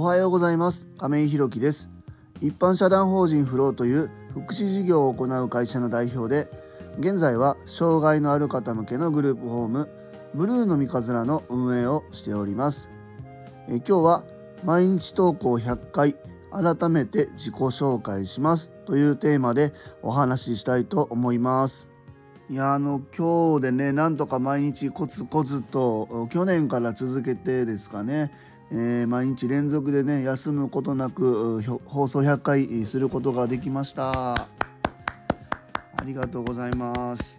[0.00, 0.86] おはようございます。
[0.96, 1.88] 亀井弘樹です。
[2.40, 6.48] 一般社団法人フローという福祉事業を行う会社の代表で
[7.00, 9.88] 現在は障害のある方向けのグループホーム
[10.34, 12.88] ブルーの三日面の運営をしております。
[13.68, 14.24] え今日は
[14.62, 16.14] 毎日投稿100回
[16.52, 18.70] 改めて自己紹介します。
[18.86, 19.72] というテーマで
[20.02, 21.88] お話ししたいと思います。
[22.48, 28.30] いやあの今日でねなんとか毎日コツコツと去年から続けてですかね、
[28.70, 34.48] えー、毎日連続でね休むことなく放送100回することができましたあ
[36.04, 37.38] りがとうございます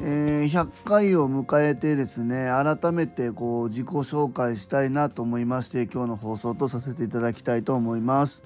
[0.00, 8.42] えー、100回を迎えてですね改めてこう自己紹介したいなと思いまして今日の放送とさせていただきたいと思います。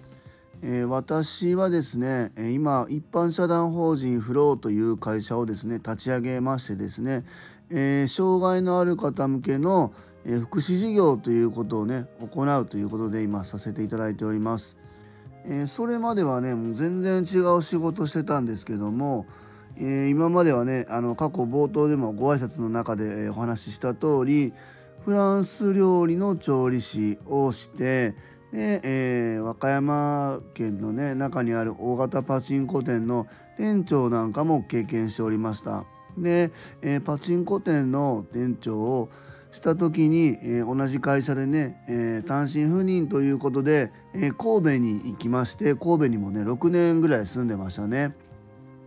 [0.63, 7.25] えー、私はですね今一般社団法人フローという会社をですね立ち上げましてですね、
[7.71, 9.93] え、障害のある方向けの
[10.41, 14.77] 福祉事業ということをね行うということで今させていただいております。
[15.49, 19.27] えそれまではねもう全然違う仕事してたんですけども
[19.79, 24.53] え、今まではねあの過去冒頭でもご挨拶の中でお話しした通り
[25.05, 28.15] フランス料理の調理師をして
[28.53, 33.27] で、えー、和歌山県のね中にある大型パチンコ店の
[33.59, 35.85] 店長なんかも経験しておりました
[36.17, 36.51] で、
[36.83, 39.09] えー、パチンコ店の店長を
[39.57, 48.15] した時に、えー、同じ会社でね、えー、単身赴任ということで、え神戸に行きまして神戸にもね6年ぐらい住んでましたね。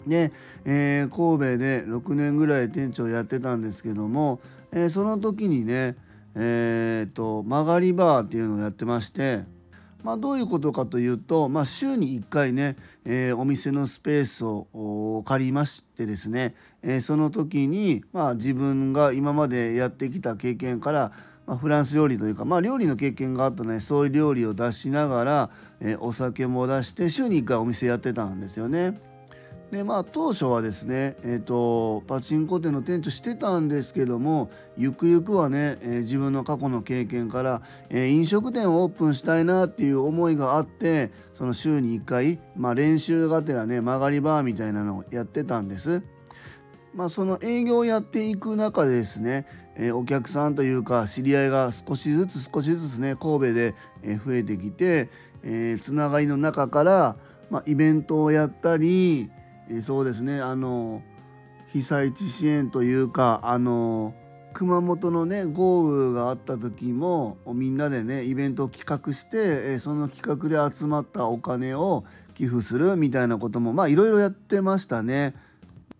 [0.07, 0.31] で、
[0.65, 4.39] え、神戸で6年ぐらい店長やってたんですけども、
[4.71, 5.95] え、その時にね
[6.35, 9.43] えーと、曲がりバーっていうのをやってまして、
[10.03, 21.11] まあ、どういうことかというと、まあ、週に1回ね、えー、お店のスペースを借りましてですね、えー、その時に、まあ、自分が今までやってきた経験から、
[21.45, 25.49] まあ、フランス料理というか、まあ、料理の経験があったねそういう料理を出しながら、
[25.81, 29.08] えー、お酒も出して週に1回お店やってたんですよね。
[29.71, 46.01] でまあ当初はですね、えーと、パチンコ店の店長してたんですけどもゆくゆくはね、えー、自分の過去の経験から、えー、飲食店をオープンしたいなっていう思いがあってその週に1回、まあ、練習がてらね曲がりバーみたいなのをやってたんです。
[46.95, 53.75] まあ、その営業をやっていく中でですね、えー、お客さんというか知り合いが少しずつ少しずつね神戸で
[54.25, 55.09] 増えてきて、
[55.43, 57.15] えー、つながりの中から、
[57.51, 59.29] まあ、イベントをやったり
[59.81, 61.01] そうですねあの
[61.71, 64.13] 被災地支援というかあの
[64.53, 72.03] 熊本のね豪雨があった時もみんなでねイベントを企画して、その企画で集まったお金を
[72.33, 75.35] 寄付するみたいなこともまあいろいろやってましたね。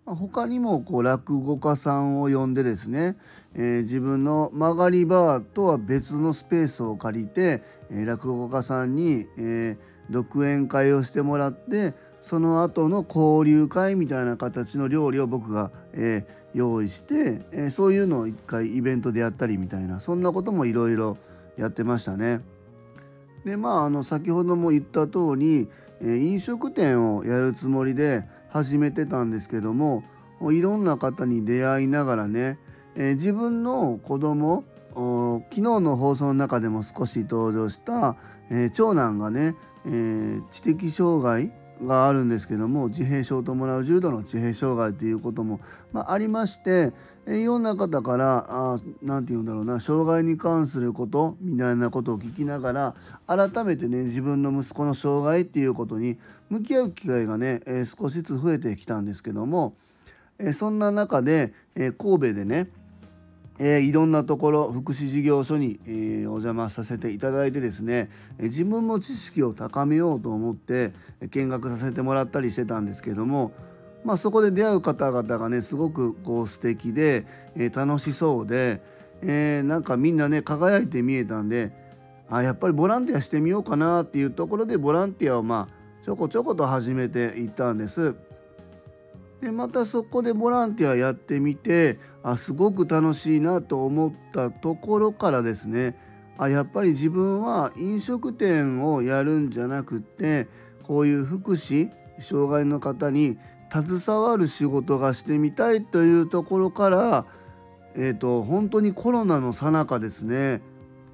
[0.06, 3.16] 他にもこう落語家さんを呼んでですね、
[3.54, 9.78] えー、自分の曲がりバーとは別のスペースを借りて、えー、落語家さんに、えー、
[10.10, 21.18] 独演会をしてもらってその後の交流会みたいな形の料理を僕が、えー、用意して、えー、そういうのを一回イベントでやったりみたいなそんなこともいろいろ
[21.58, 22.42] やってましたね。
[23.46, 25.70] でまああの先ほども言った通り、
[26.02, 30.04] えー、飲食店をやるつもりで始めてたんですけども
[30.52, 32.58] いろんな方に出会いながらね、
[32.96, 34.64] え、自分の子供
[34.94, 38.16] 昨日の放送の中でも少し登場した、
[38.50, 41.52] え、長男がね、え、知的障害
[41.84, 45.60] があるんですけども自閉症を伴う重度の自閉障害ということも、
[45.94, 46.94] まあ、ありまして
[47.28, 52.96] いろんな方から何て言うんだろうな障害に関することみたいなことを聞きながら
[53.28, 56.18] 改めてね自分の息子の障害っていうことに
[56.50, 59.76] 向き合う機会がね、え少しずつ増えてきたんですけども、
[60.40, 62.70] えそんな中で、え神戸でね
[63.60, 68.10] えー、いろんなところ福祉事業所に、えー、お邪魔させていただいてですね、
[68.40, 70.94] え、自分も知識を高めようと思って
[71.32, 73.52] 見学させてもらったりしてたんですけども、
[74.06, 77.26] まあ、そこで出会う方々がねすごくこう素敵で、
[77.58, 78.82] えー、楽しそうで、
[79.22, 81.72] えー、なんかみんなね輝いて見えたんで
[82.30, 88.16] あやっぱりボランティアしてみようかなっていうところでボランティアをまあちょこちょこと始めていったんです。
[89.42, 95.96] でまたそこでボランティアやってみてあすごく楽しいなと思ったところからですね
[96.38, 100.48] あやっぱり自分は飲食店をやるんじゃなくって
[100.84, 101.90] こういう福祉
[102.20, 103.38] 障害の方に
[103.72, 107.26] 携わる仕事がしてみたいというところから、
[107.96, 110.62] えーと、本当にコロナの最中ですね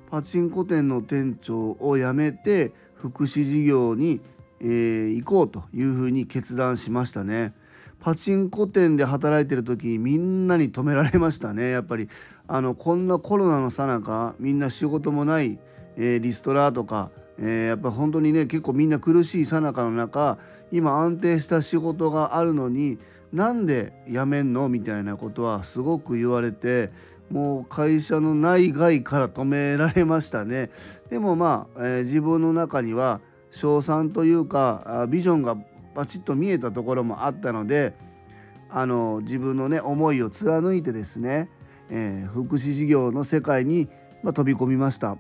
[0.10, 4.22] パチンコ店の店長を辞めて福祉事業に、
[4.62, 7.54] えー、行こうというふうに決断しましたね。
[8.00, 11.70] パチンコ店で働いてる時みんなに止められましたね。
[11.72, 12.10] やっぱり
[12.48, 15.58] あのこんなコロナのさなかみんな仕事もない、
[15.98, 17.10] えー、リストラとか、
[17.40, 20.38] えー、やっぱ本当にね結構みんな苦しいさなかの中
[20.72, 23.00] 今安定した仕事があるのに
[23.34, 24.70] なんで辞めんの？
[24.70, 26.92] みたいなことはすごく言われて
[27.32, 30.70] もう会社の内外から止められましたね。
[31.10, 33.20] でもまあ、えー、自分の中には
[33.52, 35.58] 賞賛というかビジョンが
[35.96, 37.94] バチッと見えたところもあったので
[38.70, 41.50] あの自分のね思いを貫いてですね、
[41.90, 43.88] えー、福祉事業の世界に、
[44.22, 45.18] まあ、飛び込みました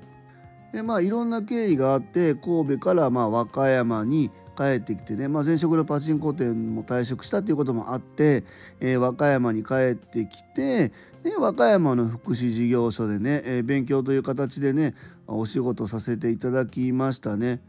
[0.74, 8.44] でまあいろんな経緯があって神戸からまあ和歌山に帰ってきてね、まあ、前職のパチンコ店も退職したっていうこともあって、
[8.80, 10.92] えー、和歌山に帰ってきて
[11.24, 14.95] で和歌山の福祉事業所でね、えー、勉強という形でね
[15.28, 17.60] お仕事させていただきましたね。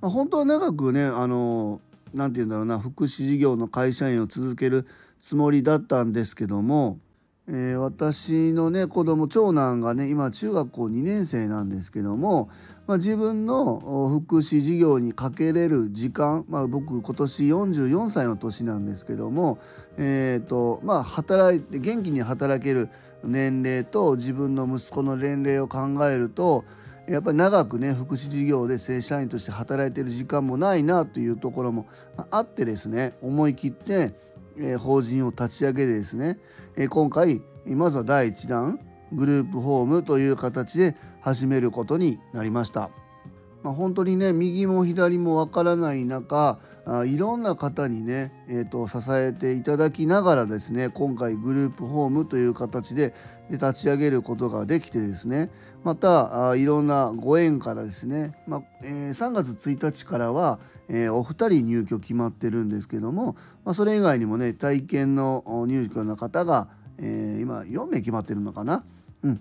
[0.00, 1.80] まあ、本当は長くねあの
[2.14, 4.86] 何て言うんだろうな福祉事業の会社員を続ける
[5.20, 6.98] つもりだったんですけども
[7.46, 12.48] えー、私のね子供長男がね今中学校2年生なんですけども、
[12.86, 19.58] まあ、自分の福祉事業にかけれる時間、まあ、僕今年44歳の年なんですけども、
[19.98, 22.88] えーとまあ、働いて元気に働ける
[23.22, 26.64] 年齢と自分の息子の年齢を考えると
[27.08, 31.86] やっぱり長くね福祉事業で正社員として働いてる時間もないなというところも
[32.30, 34.12] あってですね思い切って
[34.58, 36.38] え法人を立ち上げてですね、
[36.76, 38.78] え今回まずは第1弾
[39.12, 42.90] グループホームという形で始めることになりました。
[43.64, 53.14] まあ、本当にね右も左もわからない中あいろんな方にね、えーと、支えていただきながらですね今回グループホームという形で
[53.50, 55.50] 立ち上げることができてですね
[55.82, 60.58] またあいろんなご縁からですね、まあえー、3月1日からは、
[60.90, 63.34] えー、お二人入居決まってるんですけども、
[63.64, 66.68] まあ、それ以外にもね体験の入居の方が、
[66.98, 68.84] えー、今4名決まってるのかな。
[69.22, 69.40] うん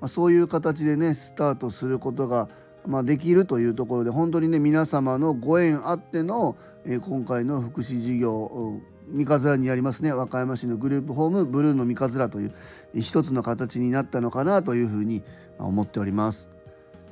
[0.00, 2.48] まあ、そういう形でねスタートすることが
[2.86, 12.52] まあ、できるというところで本当にね皆様のご縁あっての、えー、今回の福祉事業三日面にありますね和歌山市のグループホームブルーの三日面という
[12.94, 15.22] 一つの形になったのかなというふうに
[15.58, 16.48] 思っております。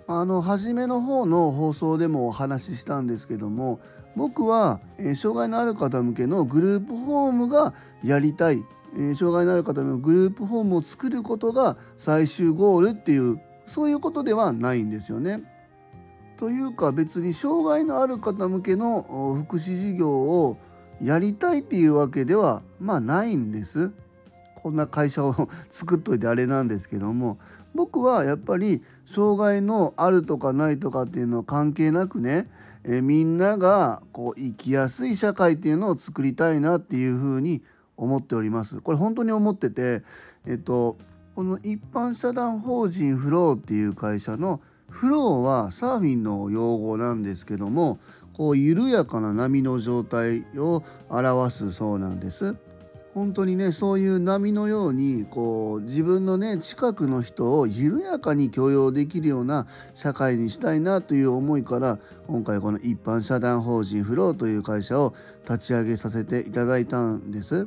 [0.08, 3.80] あの初めの方の放送でもお話ししたんですけども
[4.16, 7.72] 僕は、えー、障害のある方向けのグループホームが
[8.02, 8.62] やりたい、
[8.94, 15.51] えー、障害のある方のグループホームを作ることが最終ゴールっていうそういうことではないんですよね。
[16.42, 20.58] というか別に障害のある方向けの福祉事業を
[21.00, 23.92] やりたいっていうわけではまあないんです。
[24.56, 27.38] こんな会社を作っといてあれなんですけども
[27.76, 32.48] 僕はやっぱり障害のあるとかないとかっていうのは関係なくね
[32.82, 37.62] えみんながこう生きやすい社会っていうのを作りたいなっていうふうに
[37.96, 38.80] 思っております。
[38.80, 40.02] これ本当に思ってて、
[40.48, 40.96] えっと、
[41.36, 44.60] この一般社団法人フローっていう会社の
[44.92, 47.98] フローはサーフィンの用語なんですけども
[48.34, 52.54] こう緩やかな波の状態を表すそうなんです。
[53.14, 67.66] 本当にねそういう波のようにこう自分のね近くの人を緩やかに許容できるような社会にしたいなという思いから今回この一般社団法人フローという会社を立ち上げさせていただいたんです。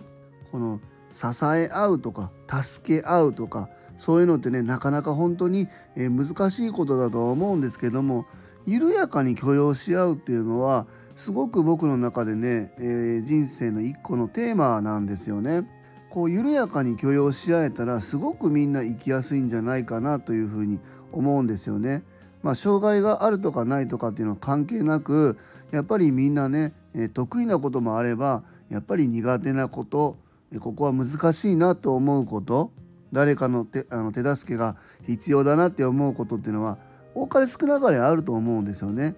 [0.51, 0.79] この
[1.13, 8.25] 支え合うとか助け合うとかそういうのってねなかなか本当に、え難しいことだとは思うんですけども
[8.65, 10.85] 緩やかに許容し合うっていうのは
[11.15, 15.69] すごく僕の中でね、えー、人生の一個のテーマなんですよね。
[16.09, 20.79] こう緩やかに許容し合えたらすごくみんな生きやすいんじゃないかなというふうに
[21.11, 22.03] 思うんですよね。
[22.41, 25.37] まあ、障害があるとかないとかっていうのは関係なく
[25.71, 30.15] やっぱりみんなね、え得意なこともあればやっぱり苦手なこと
[30.59, 32.71] ここは難しいなと思うこと
[33.15, 34.75] 誰かの手あの手助けが
[35.07, 36.77] 必要だなって思うことっていうのは
[37.15, 39.15] 多かれ少なかれあると思うんですよね。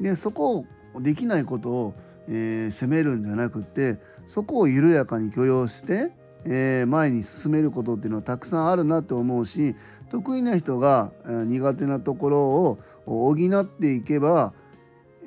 [0.00, 1.94] でそこをできないことを、
[2.26, 6.10] えー、責めるんじゃなくってそこを緩やかに許容して、
[6.46, 9.76] えー、前に進めることっていうのはたくさんあるなと思うし
[10.10, 14.54] 得意な人が、えー、苦手なところを補っていけば、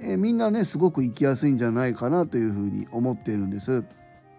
[0.01, 3.83] えー、みんなねすごく生きやすいんじゃないかなというふうに思っているんです。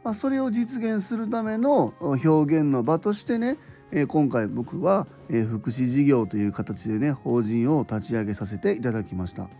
[0.09, 3.59] まあ、それを実現するための表現の場としてね
[4.07, 9.51] 今回僕は福祉事業という形でね法人を立ち上げさせていただきました。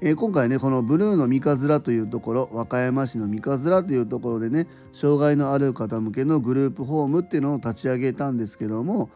[0.00, 9.08] で今回ねこのブルーの三日面というところ和歌山市の三日面というところでね障害のある方向けのグループホームっていうのを立ち上げたんですけども、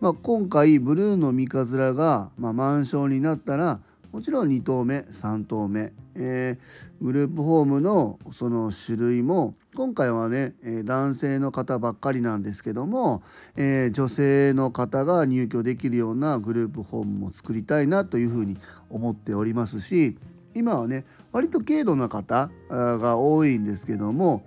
[0.00, 3.80] まあ、今回ブルーの三日面が、まあ、満床になったら
[4.16, 13.22] もちろん2棟目3棟目、えー、グループホームのその種類も今回はね、え男性の方ばっかりなんですけども、
[13.56, 18.56] えー、女性の方が入居できるようなグループホームも作りたいなというふうに
[18.88, 20.16] 思っておりますし
[20.54, 24.42] 今はね割と軽度な方が多いんですけども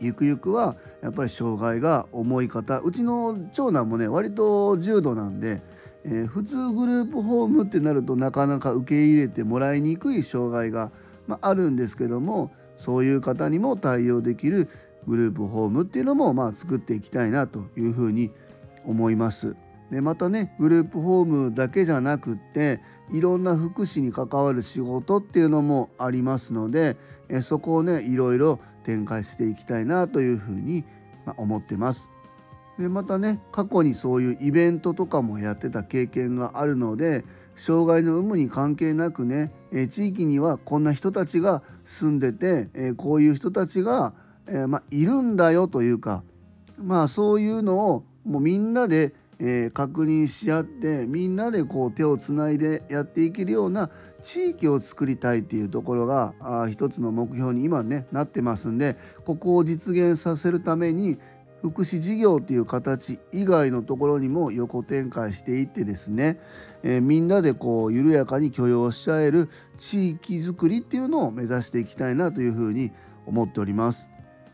[0.00, 5.60] ゆくゆくはやっぱり障害が重い方うちの長男もね割と重度なんで、
[6.08, 10.92] えー、普通グループホームってなるとなかなか受け入れてもらいにくい障害が、
[11.26, 14.68] まあ、あるんですけどもそういう方にも対応できる
[15.08, 18.30] グループホームっていうのもまあ作っていきたいなというふうに
[18.84, 19.56] 思います。
[19.90, 22.80] でまたねグループホームだけじゃなくって
[23.12, 26.96] いろんな福祉に関わる仕事っていうのもありますので
[27.28, 30.84] えそこをねいろいろ展開していきたいなというふうに
[31.36, 32.08] 思ってます。
[32.78, 37.24] でまたね過去にそういうイベントとかもやってた経験があるので
[37.56, 44.12] 障害の有無に関係なくね、え地域にはこんな人たちが住んでて、えこういう人たちが、
[44.46, 46.22] えまいるんだよというか
[46.78, 53.90] まあそういうのをもうみんなで、え確認し合ってみんなでこう手をつないでやっていけるような
[54.22, 61.18] 地域を作りたいっていうところがあ一つの目標に今ねなってますんでここを実現させるために
[61.62, 66.38] 福祉事業っていう形以外のところにも横展開していってですね、
[66.82, 69.48] えー、みんなでこう緩やかに許容し合える
[69.78, 72.92] 地域づくりっていうのを目指していきたいなというふうに
[73.26, 74.08] 思っております。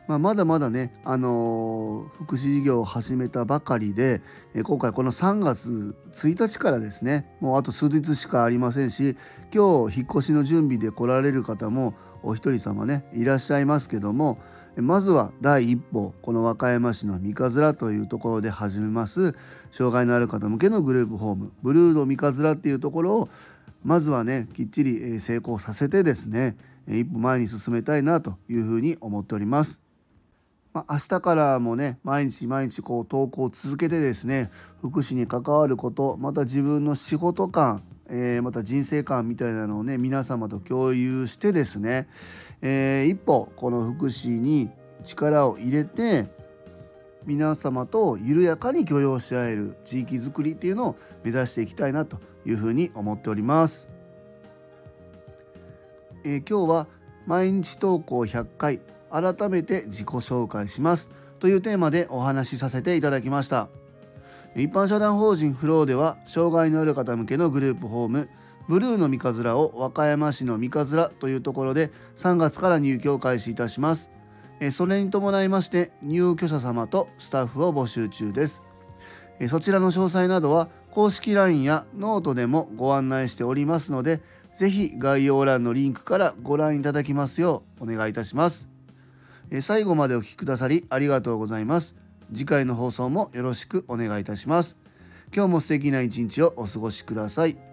[0.08, 4.20] まあ、まだまだね、あのー、福祉事業を始めたばかりで、
[4.52, 9.16] え今回この3月1日からですねもうあと数日しかありませんし
[9.54, 14.38] 今日引っ越しの準備で来られる方もお一人様ねいらっしゃいますけども
[14.76, 19.34] まずは第一歩この和歌山市の三日面というところで始めます
[19.70, 23.28] 障害のある方向けのグループホームブルーの三日面っていうところを
[23.84, 26.56] まずはねきっちり成功させてですね
[26.88, 29.80] 一歩前に進めたいなというふうに思っております。
[30.72, 34.50] まあ、明日からもね毎日毎日こう投稿を続けてですね
[34.80, 42.08] 福祉に関わることまた自分の仕事観、えー、また人生観みたいなのをね皆様と共有してですね、
[42.62, 44.70] えー、一歩この福祉に
[45.04, 46.26] 力を入れて
[47.26, 53.88] 皆様と緩やかに許容し合える地域づくりっていうのを目指していきたいなというふうに思っております。
[56.24, 56.86] えー、今日は
[57.26, 63.68] 毎日投稿100回改めて自己紹介しますというテーマでお話しさせていただきました
[64.54, 68.28] 一般社団法人フローでは障害のある方向けのグループホーム
[68.68, 74.08] ブルーの三日面を和歌山市の三日面というところで3月から入居を開始いたします。
[74.72, 78.62] それに伴いまして入居者様とスタッフを募集中です。
[79.48, 84.20] そちらの詳細などは公式 LINE やノートでもご案内しておりますので
[84.54, 88.68] 是非概要欄のリンクからご覧いただきますようお願いいたします。
[89.60, 91.96] 最後までお聴きくださりありがとうございます。
[92.32, 94.76] 次回の放送もよろしくお願いいたします。
[95.34, 97.71] 今日も素敵な一日をお過ごしください。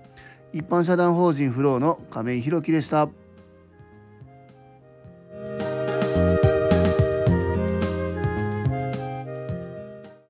[0.52, 3.08] 一般社団法人フローの亀井宏樹でした。